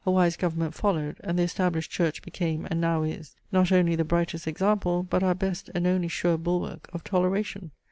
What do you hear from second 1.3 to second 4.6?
the established church became, and now is, not only the brightest